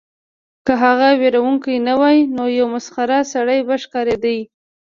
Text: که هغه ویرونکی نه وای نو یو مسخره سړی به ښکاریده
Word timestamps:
که 0.65 0.73
هغه 0.83 1.09
ویرونکی 1.21 1.75
نه 1.87 1.93
وای 1.99 2.17
نو 2.35 2.43
یو 2.57 2.67
مسخره 2.73 3.17
سړی 3.33 3.59
به 3.67 3.75
ښکاریده 3.83 4.35